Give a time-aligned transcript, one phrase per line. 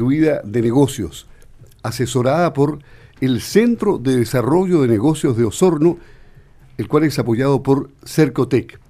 [0.00, 1.26] constituida de negocios,
[1.82, 2.78] asesorada por
[3.20, 5.98] el Centro de Desarrollo de Negocios de Osorno,
[6.78, 8.80] el cual es apoyado por Cercotec.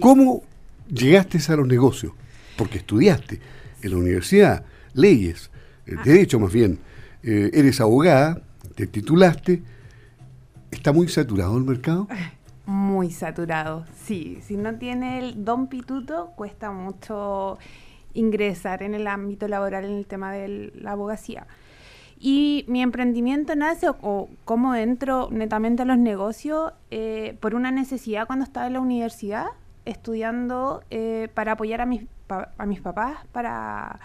[0.00, 0.42] ¿Cómo
[0.88, 2.12] llegaste a los negocios?
[2.56, 3.40] Porque estudiaste
[3.82, 4.64] en la universidad,
[4.94, 5.50] leyes,
[5.86, 6.02] eh, ah.
[6.04, 6.78] derecho más bien,
[7.24, 8.40] eh, eres abogada,
[8.76, 9.62] te titulaste.
[10.70, 12.06] ¿Está muy saturado el mercado?
[12.66, 14.38] Muy saturado, sí.
[14.46, 17.58] Si no tiene el don pituto, cuesta mucho
[18.14, 21.46] ingresar en el ámbito laboral en el tema de la abogacía.
[22.18, 28.28] Y mi emprendimiento nace, o, cómo entro netamente a los negocios, eh, por una necesidad
[28.28, 29.46] cuando estaba en la universidad,
[29.84, 33.98] estudiando eh, para apoyar a mis, a mis papás, para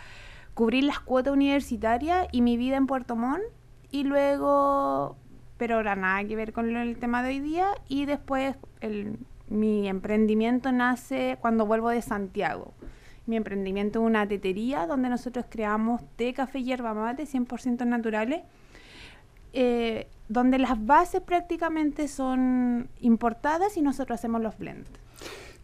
[0.56, 3.44] cubrir las cuotas universitarias y mi vida en Puerto Montt.
[3.92, 5.16] Y luego,
[5.58, 7.68] pero ahora nada que ver con el tema de hoy día.
[7.88, 8.56] Y después
[9.48, 12.74] mi emprendimiento nace cuando vuelvo de Santiago.
[13.28, 18.42] Mi emprendimiento es una tetería donde nosotros creamos té, café, hierba mate 100% naturales,
[19.54, 24.90] eh, donde las bases prácticamente son importadas y nosotros hacemos los blends.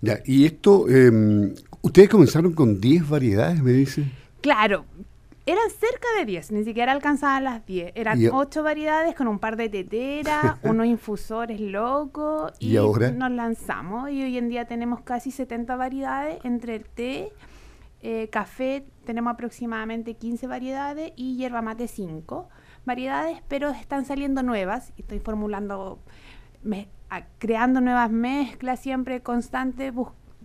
[0.01, 4.03] Ya, y esto, em, ustedes comenzaron con 10 variedades, me dice.
[4.41, 4.83] Claro,
[5.45, 7.91] eran cerca de 10, ni siquiera alcanzaban las 10.
[7.95, 14.09] Eran 8 variedades con un par de teteras, unos infusores locos y, nos lanzamos.
[14.09, 17.31] Y hoy en día tenemos casi 70 variedades entre el té,
[18.05, 22.49] eh, café tenemos aproximadamente 15 variedades y hierba mate 5
[22.85, 25.99] variedades, pero están saliendo nuevas estoy formulando,
[27.37, 29.93] creando nuevas mezclas siempre constante,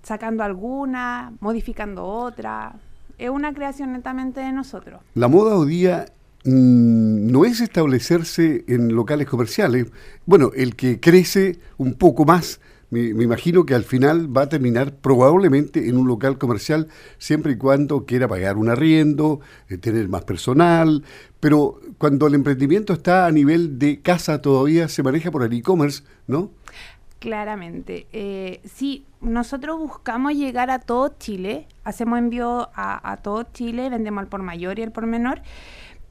[0.05, 2.77] sacando alguna, modificando otra.
[3.19, 5.01] Es una creación netamente de nosotros.
[5.15, 6.07] La moda hoy día
[6.45, 9.89] mm, no es establecerse en locales comerciales.
[10.27, 14.95] Bueno, el que crece un poco más me, imagino que al final va a terminar
[14.95, 20.25] probablemente en un local comercial, siempre y cuando quiera pagar un arriendo, eh, tener más
[20.25, 21.05] personal,
[21.41, 26.03] pero cuando el emprendimiento está a nivel de casa todavía se maneja por el e-commerce,
[26.27, 26.51] ¿no?
[27.19, 28.07] Claramente.
[28.13, 34.23] Eh, sí, nosotros buscamos llegar a todo Chile, hacemos envío a, a todo Chile, vendemos
[34.23, 35.43] al por mayor y al por menor.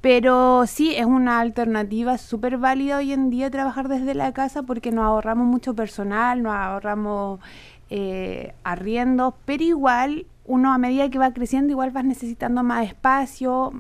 [0.02, 4.92] Pero sí, es una alternativa súper válida hoy en día trabajar desde la casa porque
[4.92, 7.40] nos ahorramos mucho personal, nos ahorramos
[7.90, 13.72] eh, arriendos, pero igual uno a medida que va creciendo igual vas necesitando más espacio,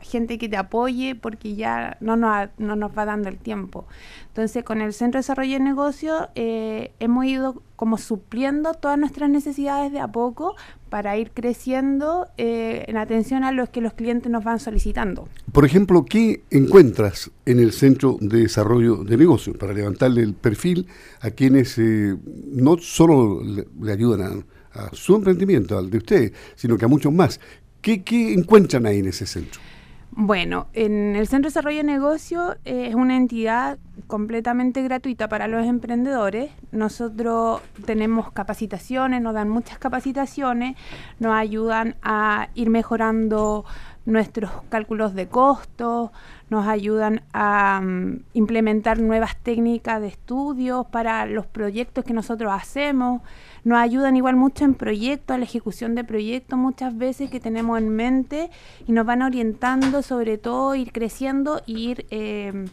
[0.00, 3.86] gente que te apoye porque ya no nos, no nos va dando el tiempo.
[4.28, 9.30] Entonces con el Centro de Desarrollo de Negocios eh, hemos ido como supliendo todas nuestras
[9.30, 10.56] necesidades de a poco
[10.88, 15.28] para ir creciendo eh, en atención a los que los clientes nos van solicitando.
[15.52, 20.86] Por ejemplo, ¿qué encuentras en el Centro de Desarrollo de Negocios para levantarle el perfil
[21.20, 22.16] a quienes eh,
[22.52, 27.12] no solo le, ayudan a a su emprendimiento, al de usted, sino que a muchos
[27.12, 27.40] más.
[27.80, 29.60] ¿Qué, encuentran ahí en ese centro?
[30.10, 35.46] Bueno, en el Centro de Desarrollo de Negocio eh, es una entidad completamente gratuita para
[35.46, 36.50] los emprendedores.
[36.72, 40.76] Nosotros tenemos capacitaciones, nos dan muchas capacitaciones,
[41.18, 43.66] nos ayudan a ir mejorando
[44.06, 46.10] nuestros cálculos de costos,
[46.48, 53.20] nos ayudan a mm, implementar nuevas técnicas de estudio para los proyectos que nosotros hacemos.
[53.64, 57.78] Nos ayudan igual mucho en proyectos, a la ejecución de proyectos muchas veces que tenemos
[57.78, 58.48] en mente
[58.86, 62.66] y nos van orientando sobre todo ir creciendo e ir eh,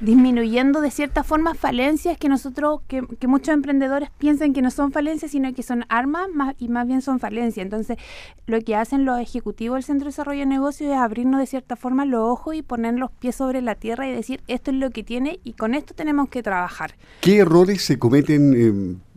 [0.00, 5.30] disminuyendo de cierta forma falencias que nosotros, que, muchos emprendedores piensan que no son falencias,
[5.30, 7.64] sino que son armas más, y más bien son falencias.
[7.64, 7.98] Entonces,
[8.46, 11.76] lo que hacen los ejecutivos del Centro de Desarrollo de Negocios es abrirnos de cierta
[11.76, 14.90] forma los ojos y poner los pies sobre la tierra y decir, esto es lo
[14.90, 16.94] que tiene y con esto tenemos que trabajar.
[17.20, 18.54] ¿Qué errores se cometen?
[18.56, 19.12] Eh,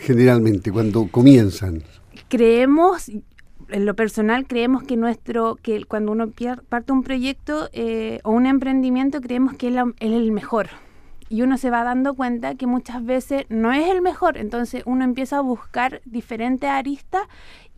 [0.00, 1.82] generalmente cuando comienzan?
[2.28, 3.10] Creemos,
[3.72, 6.30] en lo personal creemos que nuestro que cuando uno
[6.68, 10.68] parte un proyecto eh, o un emprendimiento creemos que es, es, el mejor
[11.30, 15.04] y uno se va dando cuenta que muchas veces no es el mejor entonces uno
[15.04, 17.22] empieza a buscar diferentes aristas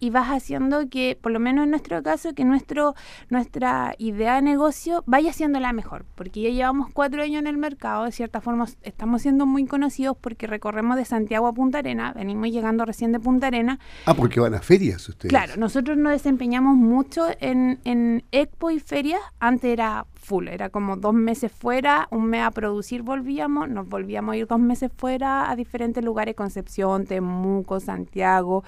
[0.03, 2.97] y vas haciendo que, por lo menos en nuestro caso, que nuestro,
[3.31, 7.57] nuestra idea de negocio vaya siendo la mejor, porque ya llevamos cuatro años en el
[7.57, 12.13] mercado, de cierta forma estamos siendo muy conocidos porque recorremos de Santiago a Punta Arena,
[12.15, 13.79] venimos llegando recién de Punta Arena.
[14.07, 15.31] Ah, porque van a ferias ustedes.
[15.31, 20.97] Claro, nosotros nos desempeñamos mucho en, en Expo y ferias, antes era full, era como
[20.97, 25.51] dos meses fuera, un mes a producir volvíamos, nos volvíamos a ir dos meses fuera
[25.51, 28.65] a diferentes lugares, Concepción, Temuco, Santiago,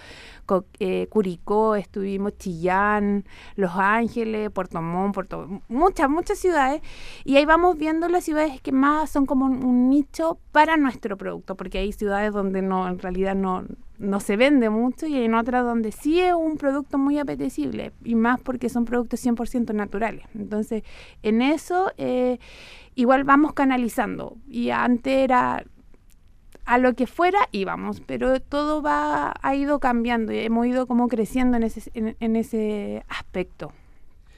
[0.80, 3.24] eh, Curicó, estuvimos Chillán,
[3.56, 6.82] Los Ángeles, Puerto Montt, Puerto, muchas, muchas ciudades.
[7.24, 11.56] Y ahí vamos viendo las ciudades que más son como un, nicho para nuestro producto,
[11.56, 13.64] porque hay ciudades donde no, en realidad no,
[13.99, 18.14] no se vende mucho y en otras donde sí es un producto muy apetecible y
[18.14, 20.26] más porque son productos 100% naturales.
[20.35, 20.82] Entonces,
[21.23, 22.38] en eso eh,
[22.94, 25.64] igual vamos canalizando y antes era
[26.64, 31.08] a lo que fuera íbamos, pero todo va ha ido cambiando y hemos ido como
[31.08, 33.73] creciendo en ese, en, ese aspecto.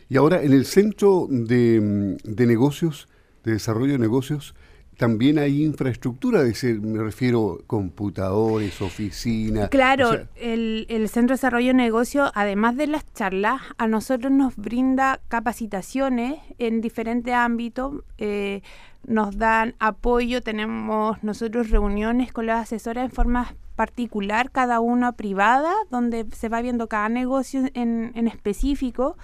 [0.09, 3.09] Y ahora en el centro de, de negocios,
[3.45, 4.55] de desarrollo de negocios,
[4.97, 9.69] también hay infraestructura, decir, me refiero computadores, oficinas.
[9.69, 14.57] Claro, el, el, Centro de Desarrollo de Negocio, además de las charlas, a nosotros nos
[14.57, 18.63] brinda capacitaciones en diferentes ámbitos, eh,
[19.07, 25.75] nos dan apoyo, tenemos nosotros reuniones con las asesoras en forma particular, cada una privada,
[25.91, 29.17] donde se va viendo cada negocio en, en específico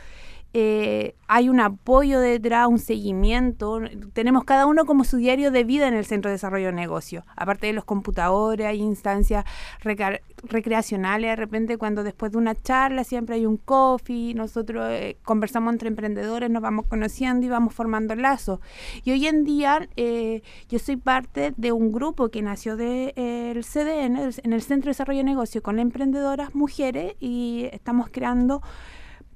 [0.54, 3.80] eh, hay un apoyo detrás, un seguimiento.
[4.12, 7.24] Tenemos cada uno como su diario de vida en el Centro de Desarrollo de Negocio.
[7.36, 9.46] Aparte de los computadores, hay instancias
[9.80, 11.30] recreacionales.
[11.30, 15.88] De repente, cuando después de una charla siempre hay un coffee, nosotros eh, conversamos entre
[15.88, 18.60] emprendedores, nos vamos conociendo y vamos formando lazos.
[19.04, 23.62] Y hoy en día eh, yo soy parte de un grupo que nació del de,
[23.62, 28.60] CDN, en el Centro de Desarrollo de Negocio, con emprendedoras mujeres y estamos creando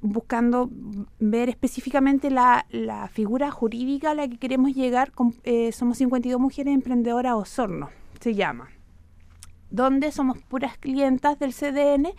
[0.00, 0.70] buscando
[1.18, 5.12] ver específicamente la, la, figura jurídica a la que queremos llegar.
[5.44, 7.90] Eh, somos 52 mujeres emprendedoras Osorno,
[8.20, 8.68] se llama,
[9.70, 12.12] donde somos puras clientas del CDN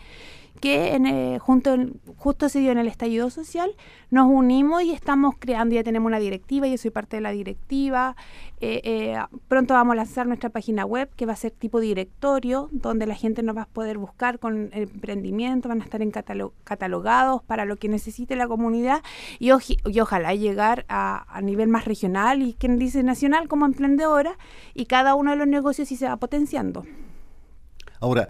[0.60, 1.76] que en, eh, junto
[2.16, 3.74] justo se dio en el estallido social,
[4.10, 8.16] nos unimos y estamos creando, ya tenemos una directiva, yo soy parte de la directiva,
[8.60, 12.68] eh, eh, pronto vamos a lanzar nuestra página web que va a ser tipo directorio,
[12.72, 17.42] donde la gente nos va a poder buscar con emprendimiento, van a estar en catalogados
[17.42, 19.02] para lo que necesite la comunidad
[19.38, 24.36] y, ojalá llegar a, a, nivel más regional y quien dice nacional como emprendedora
[24.74, 26.84] y cada uno de los negocios sí se va potenciando.
[28.00, 28.28] Ahora,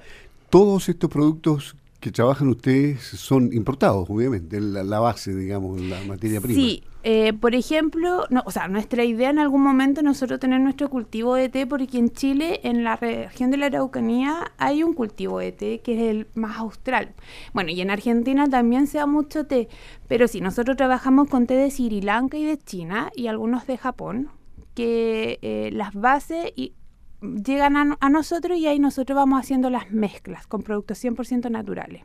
[0.51, 6.55] todos estos productos que trabajan ustedes son importados, obviamente, la, base, digamos, la materia prima.
[6.55, 10.89] Sí, eh, por ejemplo, no, o sea, nuestra idea en algún momento nosotros tener nuestro
[10.91, 15.41] cultivo de té, porque en Chile, en la región de la Araucanía, hay un cultivo
[15.41, 17.15] de té que es el más austral.
[17.53, 19.69] Bueno, y en Argentina también se da mucho té,
[20.07, 23.77] pero sí, nosotros trabajamos con té de Sri Lanka y de China y algunos de
[23.77, 24.31] Japón,
[24.75, 26.75] que eh, las bases y
[27.21, 32.03] llegan a, nosotros y ahí nosotros vamos haciendo las mezclas con productos 100% naturales.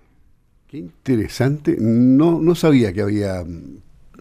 [0.68, 1.78] Qué interesante.
[1.80, 3.44] No, no sabía que había,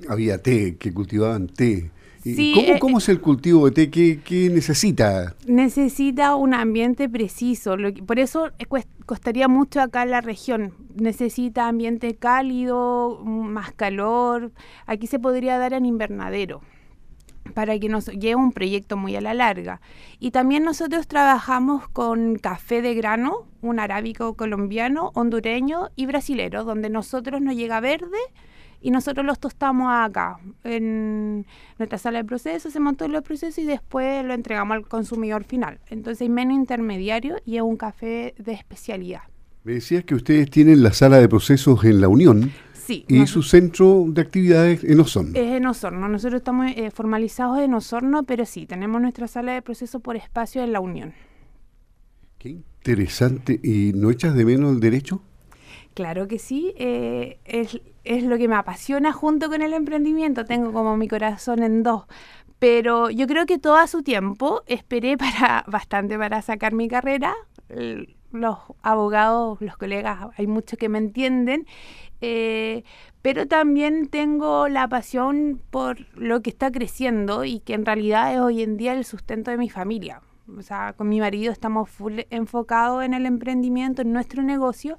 [0.09, 1.91] había té, que cultivaban té.
[2.23, 3.91] Sí, ¿Cómo, eh, ¿Cómo, es el cultivo de té?
[3.91, 5.35] ¿Qué, ¿Qué, necesita?
[5.47, 7.75] Necesita un ambiente preciso.
[8.07, 8.51] por eso
[9.07, 10.73] costaría mucho acá en la región.
[10.95, 14.53] Necesita ambiente cálido, más calor.
[14.87, 16.61] Aquí se podría dar en invernadero
[17.53, 19.81] para que nos lleve un proyecto muy a la larga.
[20.19, 26.91] Y también nosotros trabajamos con café de grano, un arábico colombiano, hondureño y brasilero, donde
[26.91, 28.19] nosotros nos llega verde
[28.83, 31.47] y nosotros los tostamos acá, en
[31.79, 35.79] nuestra sala de proceso, hacemos todos los procesos y después lo entregamos al consumidor final.
[35.89, 39.23] Entonces menos intermediario y es un café de especialidad.
[39.63, 42.51] Me decías que ustedes tienen la sala de procesos en la Unión.
[42.89, 45.31] ¿Y su centro de actividades en Osorno?
[45.35, 46.09] Es en Osorno.
[46.09, 50.63] Nosotros estamos eh, formalizados en Osorno, pero sí, tenemos nuestra sala de proceso por espacio
[50.63, 51.15] en la Unión.
[52.39, 53.61] Qué interesante.
[53.63, 55.23] ¿Y no echas de menos el derecho?
[55.95, 56.75] Claro que sí.
[56.77, 60.45] Eh, es, es lo que me apasiona junto con el emprendimiento.
[60.45, 62.05] Tengo como mi corazón en dos
[62.59, 67.35] pero yo creo que todo a su tiempo esperé para bastante para sacar mi carrera
[68.33, 71.67] los abogados, los colegas, hay muchos que me entienden,
[72.23, 72.85] eh,
[73.21, 78.39] pero también tengo la pasión por lo que está creciendo y que en realidad es
[78.41, 80.23] hoy en día el sustento de mi familia.
[80.57, 84.99] O sea, con mi marido estamos full enfocados en el emprendimiento, en nuestro negocio.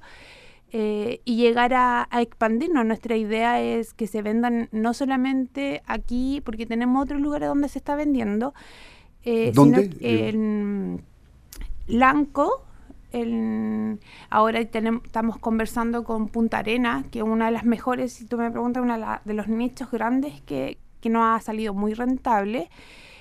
[0.76, 2.84] Eh, y llegar a, expandirnos.
[2.84, 7.78] Nuestra idea es que se vendan no solamente aquí, porque tenemos otros lugares donde se
[7.78, 8.54] está vendiendo,
[9.22, 11.02] eh, sino en
[11.86, 12.64] Lanco,
[14.30, 18.50] ahora estamos conversando con Punta Arena, que es una de las mejores, si tú me
[18.50, 22.70] preguntas, una de los nichos grandes que, que no ha salido muy rentable.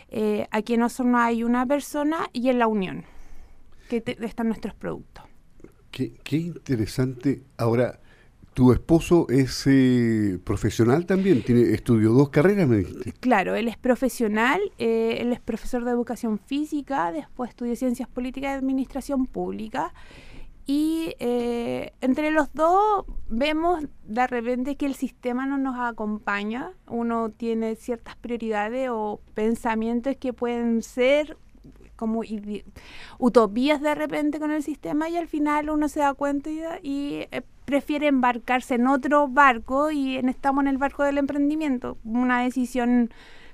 [0.10, 3.04] Eh, aquí en Osorno hay una persona y en La Unión,
[3.90, 5.26] que están nuestros productos.
[5.92, 7.44] Qué interesante.
[7.58, 8.00] Ahora,
[8.54, 11.44] ¿Tu esposo es eh, profesional también?
[11.44, 13.14] ¿Tiene, ¿Estudió dos carreras, me dijiste?
[13.14, 18.52] Claro, él es profesional, eh, él es profesor de educación física, después estudió ciencias políticas
[18.52, 19.94] y administración pública
[20.66, 27.32] y eh, entre los dos vemos de repente que el sistema no nos acompaña, uno
[27.32, 31.38] tiene ciertas prioridades o pensamientos que pueden ser
[31.98, 32.22] como
[33.20, 36.50] utopías de repente con el sistema y al final uno se da cuenta
[36.82, 41.98] y, eh, prefiere embarcarse en otro barco y en, estamos en el barco del emprendimiento,
[42.04, 43.12] una decisión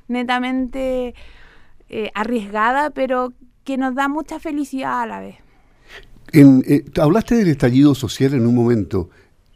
[0.07, 1.13] netamente
[1.89, 5.35] eh, arriesgada pero que nos da mucha felicidad a la vez.
[6.33, 9.09] Eh, hablaste del estallido social en un momento.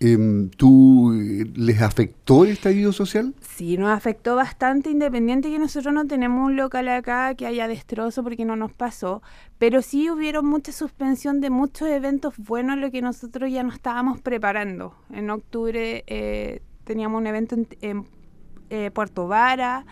[0.03, 3.33] Em, ¿Tú eh, les afectó el estallido social?
[3.39, 8.21] Sí, nos afectó bastante, independiente que nosotros no tenemos un local acá que haya destrozo
[8.21, 9.21] porque no nos pasó,
[9.57, 14.19] pero sí hubieron mucha suspensión de muchos eventos buenos, lo que nosotros ya nos estábamos
[14.19, 14.93] preparando.
[15.09, 18.05] En octubre eh, teníamos un evento en,
[18.91, 19.85] Puerto Vara,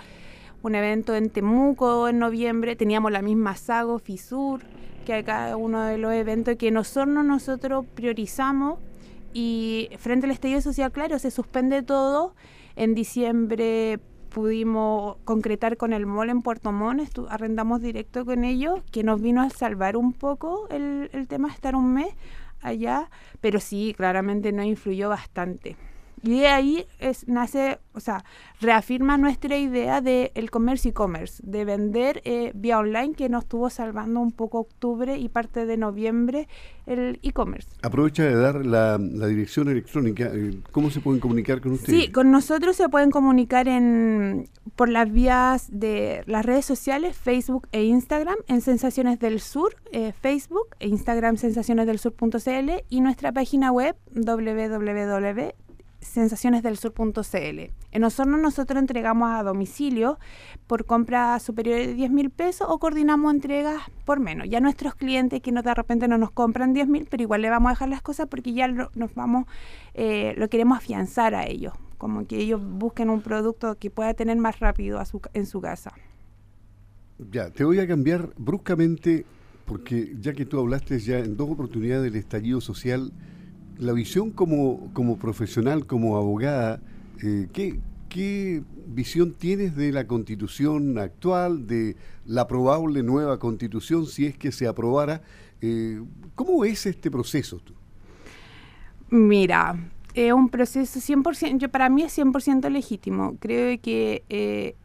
[0.62, 4.62] un evento en Temuco en noviembre, teníamos la misma Sago, Fisur
[5.06, 8.80] que acá uno de los eventos que nosotros nosotros priorizamos
[9.34, 12.36] y frente al estallido social, claro, se suspende todo.
[12.76, 19.04] En diciembre pudimos concretar con el MOL en Puerto Montt, arrendamos directo con ellos, que
[19.04, 22.16] nos vino a salvar un poco el, el tema de estar un mes
[22.62, 23.10] allá,
[23.42, 25.76] pero sí, claramente no influyó bastante.
[26.24, 28.24] Y de ahí es, nace, o sea,
[28.60, 33.70] reafirma nuestra idea del el comercio e-commerce, de vender eh, vía online, que nos estuvo
[33.70, 36.48] salvando un poco octubre y parte de noviembre
[36.86, 37.70] el e-commerce.
[37.82, 40.30] Aprovecha de dar la, dirección electrónica.
[40.32, 42.04] Eh, ¿Cómo se pueden comunicar con ustedes?
[42.04, 47.68] Sí, con nosotros se pueden comunicar en por las vías de las redes sociales, Facebook
[47.72, 53.96] e Instagram, en Sensaciones del Sur, eh, Facebook e Instagram sensacionesdelsur.cl y nuestra página web
[54.14, 55.54] www
[56.02, 57.72] sensacionesdelsur.cl.
[57.92, 60.20] En Osorno nosotros entregamos a domicilio
[60.68, 64.50] por compra superior de 10 mil pesos o coordinamos entregas por menos.
[64.50, 67.50] Ya nuestros clientes que no, de repente no nos compran 10 mil, pero igual le
[67.50, 69.46] vamos a dejar las cosas porque ya lo, nos vamos,
[69.94, 74.38] eh, lo queremos afianzar a ellos, como que ellos busquen un producto que pueda tener
[74.38, 75.94] más rápido a su, en su casa.
[77.32, 79.26] Ya, te voy a cambiar bruscamente
[79.66, 83.12] porque ya que tú hablaste ya en dos oportunidades del estallido social,
[83.82, 86.80] la visión como, como profesional, como abogada,
[87.24, 91.96] eh, ¿qué, ¿qué visión tienes de la constitución actual, de
[92.28, 95.24] la probable nueva constitución, si es que se aprobara?
[95.62, 96.00] Eh,
[96.36, 97.58] ¿Cómo es este proceso?
[97.58, 97.74] Tú?
[99.10, 99.76] Mira,
[100.14, 103.36] es un proceso 100%, yo, para mí es 100% legítimo.
[103.40, 104.76] Creo que eh,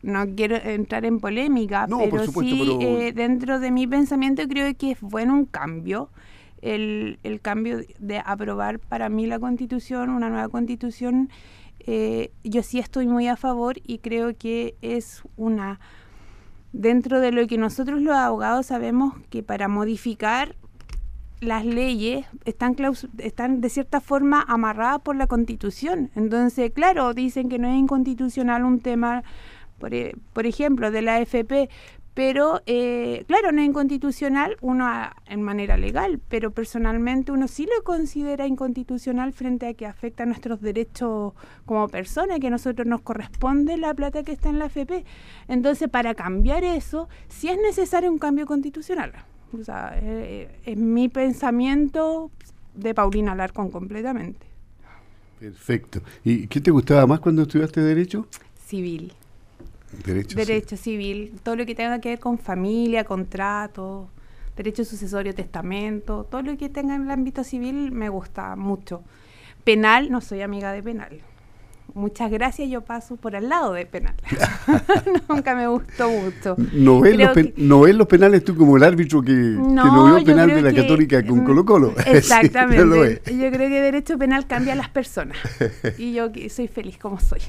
[0.00, 5.34] no quiero entrar en polémica, pero sí dentro de mi pensamiento creo que es bueno
[5.34, 6.08] un cambio
[6.62, 11.28] el, el cambio de aprobar para mí la constitución, una nueva constitución,
[11.80, 15.80] eh, yo sí estoy muy a favor y creo que es una,
[16.72, 20.54] dentro de lo que nosotros los abogados sabemos que para modificar
[21.40, 22.76] las leyes están,
[23.18, 26.10] están de cierta forma amarradas por la constitución.
[26.14, 29.24] Entonces, claro, dicen que no es inconstitucional un tema,
[29.78, 31.68] por, e, por ejemplo, de la AFP,
[32.14, 34.86] pero eh, claro, no es inconstitucional uno
[35.26, 40.26] en manera legal, pero personalmente uno sí lo considera inconstitucional frente a que afecta a
[40.26, 41.32] nuestros derechos
[41.64, 45.04] como personas, que a nosotros nos corresponde la plata que está en la FP.
[45.48, 49.12] Entonces, para cambiar eso, sí es necesario un cambio constitucional.
[49.58, 52.30] O sea, eh, es mi pensamiento
[52.74, 54.46] de Paulina Larcón completamente.
[55.38, 56.02] Perfecto.
[56.24, 58.26] ¿Y qué te gustaba más cuando estudiaste Derecho?
[58.66, 59.12] Civil.
[60.04, 61.34] Derecho, civil.
[61.42, 64.08] todo lo que tenga que ver con familia, contrato,
[64.56, 69.02] derecho sucesorio, testamento, todo lo que tenga en el ámbito civil me gusta mucho.
[69.64, 71.20] Penal, no soy amiga de penal.
[71.94, 74.14] Muchas gracias, yo paso por al lado de penal.
[75.28, 76.56] Nunca me gustó mucho.
[76.72, 81.24] ¿No ves, los penales tú como el árbitro que no, vio penal de la Católica
[81.24, 81.94] con Colo Colo?
[82.06, 83.20] Exactamente.
[83.26, 85.36] yo creo que derecho penal cambia a las personas.
[85.98, 87.40] y yo soy feliz como soy.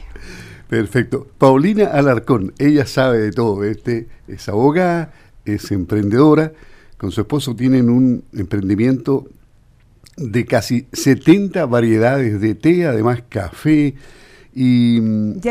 [0.68, 1.28] Perfecto.
[1.38, 3.64] Paulina Alarcón, ella sabe de todo.
[3.64, 5.14] Este, es abogada,
[5.46, 6.52] es emprendedora.
[6.98, 9.26] Con su esposo tienen un emprendimiento
[10.18, 13.96] de casi 70 variedades de té, además café,
[14.56, 15.00] y,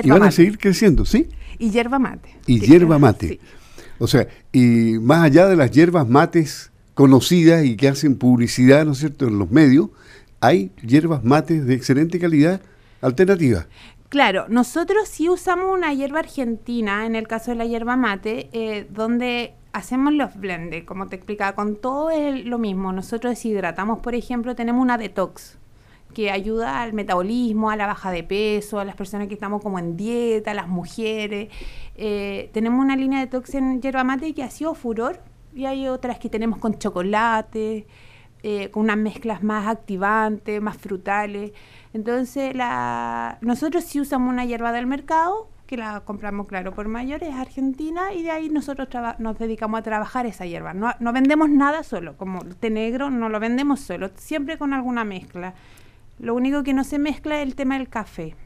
[0.09, 1.29] van a seguir creciendo, ¿sí?
[1.59, 2.37] Y hierba mate.
[2.47, 3.41] Y hierba mate.
[3.99, 8.93] O sea, y más allá de las hierbas mates conocidas y que hacen publicidad, ¿no
[8.93, 9.91] es cierto?, en los medios,
[10.41, 12.61] hay hierbas mates de excelente calidad
[13.01, 13.67] alternativas.
[14.09, 18.87] Claro, nosotros sí usamos una hierba argentina, en el caso de la hierba mate, eh,
[18.91, 22.11] donde hacemos los blends, como te explicaba, con todo
[22.45, 22.93] lo mismo.
[22.93, 25.59] Nosotros deshidratamos, por ejemplo, tenemos una detox
[26.13, 29.79] que ayuda al metabolismo, a la baja de peso, a las personas que estamos como
[29.79, 31.49] en dieta, a las mujeres.
[31.97, 35.21] Eh, tenemos una línea de detox en hierba mate que ha sido furor
[35.55, 37.87] y hay otras que tenemos con chocolate.
[38.43, 41.53] eh, con unas mezclas más activantes, más frutales.
[41.93, 47.35] Entonces, la, nosotros sí usamos una hierba del mercado, que la compramos, claro, por mayores,
[47.35, 48.89] argentina, y de ahí nosotros
[49.19, 50.75] nos dedicamos a trabajar esa hierba.
[50.75, 55.05] No, no vendemos nada solo, como té negro no lo vendemos solo, siempre con alguna
[55.05, 55.55] mezcla.
[56.23, 58.37] Lo único que no se mezcla es el tema del café.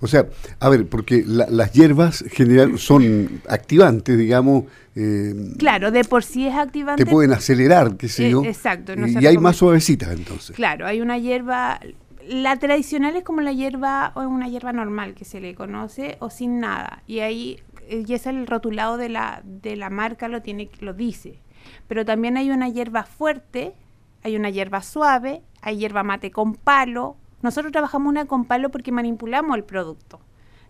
[0.00, 0.26] O sea,
[0.60, 4.64] a ver, porque las hierbas general son activantes, digamos.
[4.94, 7.04] Eh, claro, de por sí es activante.
[7.04, 8.44] Te pueden acelerar, qué sé yo.
[8.44, 8.94] Eh, exacto.
[8.94, 10.54] No y hay más suavecitas entonces.
[10.54, 11.80] Claro, hay una hierba.
[12.28, 16.30] La tradicional es como la hierba, o una hierba normal que se le conoce, o
[16.30, 17.02] sin nada.
[17.08, 20.94] Y ahí, eh, y es el rotulado de la, de la marca, lo, tiene, lo
[20.94, 21.40] dice.
[21.88, 23.74] Pero también hay una hierba fuerte,
[24.22, 28.90] hay una hierba suave, hay hierba mate con palo, nosotros trabajamos una con palo porque
[28.90, 30.18] manipulamos el producto.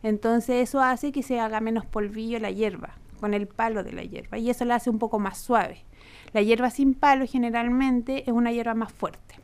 [0.02, 4.02] Entonces eso hace que se haga menos polvillo la hierba, con el palo de la
[4.02, 5.84] hierba, y eso la hace un poco más suave.
[6.32, 9.36] La hierba sin palo generalmente es una hierba más fuerte.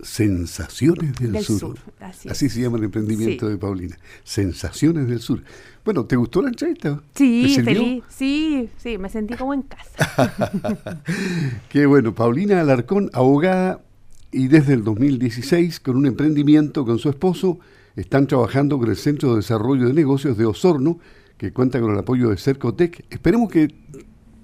[0.00, 1.80] Sensaciones del, Sur.
[1.98, 3.98] así, se llama el emprendimiento de Paulina.
[4.22, 5.42] Sensaciones del Sur.
[5.84, 7.02] Bueno, ¿te gustó la entrevista?
[7.16, 8.04] Sí, feliz.
[8.08, 10.62] Sí, sí, me sentí como en casa.
[11.68, 12.14] Qué bueno.
[12.14, 13.80] Paulina Alarcón, abogada
[14.30, 17.58] y desde el 2016, con un emprendimiento con su esposo,
[17.96, 20.98] están trabajando con el Centro de Desarrollo de Negocios de Osorno,
[21.36, 23.04] que cuenta con el apoyo de Cercotec.
[23.10, 23.74] Esperemos que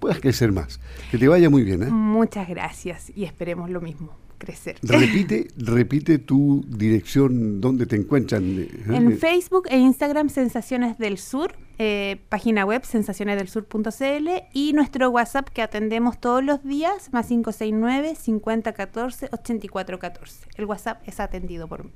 [0.01, 1.83] puedas crecer más, que te vaya muy bien.
[1.83, 1.91] ¿eh?
[1.91, 4.24] Muchas gracias y esperemos lo mismo.
[4.39, 4.77] Crecer.
[4.83, 8.45] Repite, repite tu dirección, donde te encuentran.
[8.45, 8.69] ¿eh?
[8.89, 15.63] En Facebook e Instagram Sensaciones del Sur, eh, página web sensacionesdelsur.cl y nuestro WhatsApp que
[15.63, 20.49] atendemos todos los días, más 569 5014 8414.
[20.57, 21.93] El WhatsApp es atendido por mí.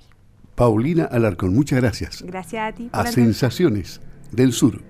[0.55, 2.23] Paulina Alarcón, muchas gracias.
[2.23, 2.89] Gracias a ti.
[2.93, 4.01] a Sensaciones
[4.33, 4.83] del Sur.